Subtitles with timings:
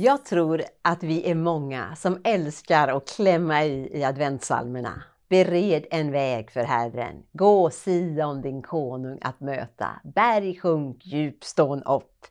[0.00, 5.02] Jag tror att vi är många som älskar att klämma i i adventssalmerna.
[5.28, 7.22] Bered en väg för Herren.
[7.32, 10.00] Gå Sion din konung att möta.
[10.14, 12.26] Berg sjunk, djup stån upp.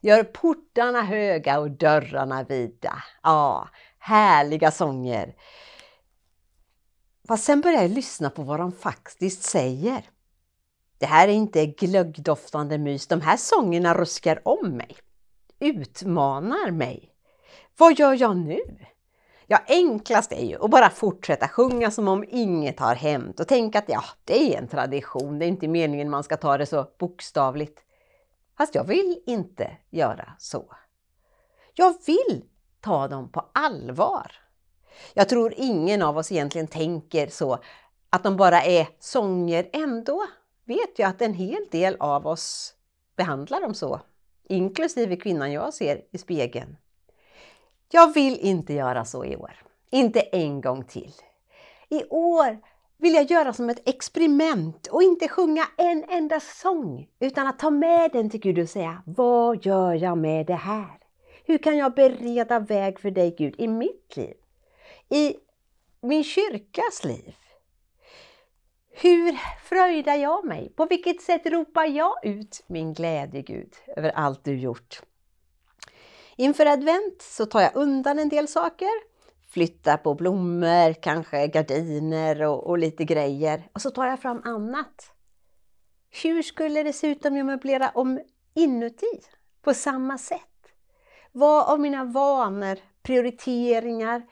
[0.00, 3.02] Gör portarna höga och dörrarna vida.
[3.22, 5.34] Ja, härliga sånger.
[7.28, 10.02] Fast sen börjar jag lyssna på vad de faktiskt säger.
[10.98, 13.06] Det här är inte glöggdoftande mys.
[13.06, 14.96] De här sångerna ruskar om mig.
[15.58, 17.09] Utmanar mig.
[17.76, 18.60] Vad gör jag nu?
[19.46, 23.78] Ja, enklast är ju att bara fortsätta sjunga som om inget har hänt och tänka
[23.78, 25.38] att ja, det är en tradition.
[25.38, 27.80] Det är inte meningen man ska ta det så bokstavligt.
[28.58, 30.72] Fast jag vill inte göra så.
[31.74, 32.44] Jag vill
[32.80, 34.32] ta dem på allvar.
[35.14, 37.58] Jag tror ingen av oss egentligen tänker så
[38.10, 39.70] att de bara är sånger.
[39.72, 40.26] Ändå
[40.64, 42.74] vet jag att en hel del av oss
[43.16, 44.00] behandlar dem så,
[44.48, 46.76] inklusive kvinnan jag ser i spegeln.
[47.92, 49.52] Jag vill inte göra så i år.
[49.90, 51.12] Inte en gång till.
[51.88, 52.58] I år
[52.98, 57.70] vill jag göra som ett experiment och inte sjunga en enda sång utan att ta
[57.70, 60.98] med den till Gud och säga Vad gör jag med det här?
[61.44, 64.34] Hur kan jag bereda väg för dig Gud i mitt liv?
[65.08, 65.34] I
[66.00, 67.36] min kyrkas liv?
[68.90, 70.72] Hur fröjdar jag mig?
[70.76, 75.02] På vilket sätt ropar jag ut min glädje Gud över allt du gjort?
[76.40, 78.88] Inför advent så tar jag undan en del saker,
[79.48, 85.12] flyttar på blommor, kanske gardiner och, och lite grejer och så tar jag fram annat.
[86.22, 88.20] Hur skulle det se ut om jag möblerar om
[88.54, 89.20] inuti
[89.62, 90.72] på samma sätt?
[91.32, 94.22] Vad av mina vanor, prioriteringar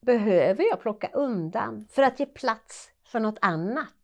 [0.00, 3.99] behöver jag plocka undan för att ge plats för något annat?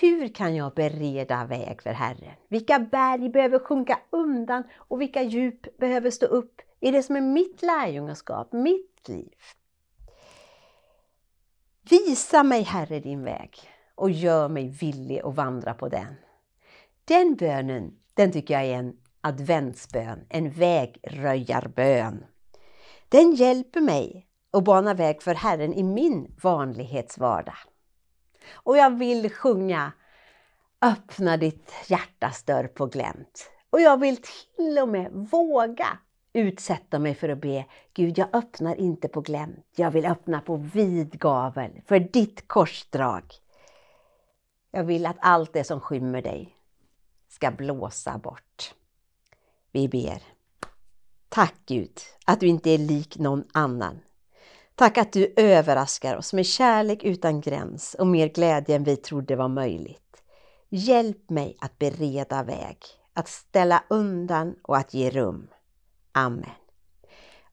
[0.00, 2.34] Hur kan jag bereda väg för Herren?
[2.48, 7.20] Vilka berg behöver sjunka undan och vilka djup behöver stå upp i det som är
[7.20, 9.34] mitt lärjungaskap, mitt liv?
[11.90, 13.58] Visa mig Herre din väg
[13.94, 16.14] och gör mig villig att vandra på den.
[17.04, 22.24] Den bönen, den tycker jag är en adventsbön, en vägröjarbön.
[23.08, 27.73] Den hjälper mig att bana väg för Herren i min vanlighetsvardag.
[28.52, 29.92] Och jag vill sjunga
[30.84, 33.50] Öppna ditt hjärtas dörr på glänt.
[33.70, 35.98] Och jag vill till och med våga
[36.32, 39.66] utsätta mig för att be Gud, jag öppnar inte på glänt.
[39.76, 43.24] Jag vill öppna på vid gavel för ditt korsdrag.
[44.70, 46.56] Jag vill att allt det som skymmer dig
[47.28, 48.74] ska blåsa bort.
[49.72, 50.22] Vi ber.
[51.28, 54.00] Tack Gud att du inte är lik någon annan.
[54.76, 59.36] Tack att du överraskar oss med kärlek utan gräns och mer glädje än vi trodde
[59.36, 60.22] var möjligt.
[60.68, 62.78] Hjälp mig att bereda väg,
[63.12, 65.48] att ställa undan och att ge rum.
[66.12, 66.50] Amen.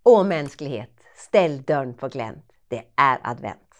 [0.03, 2.45] Åh mänsklighet, ställ dörren på glänt.
[2.67, 3.70] Det är advent.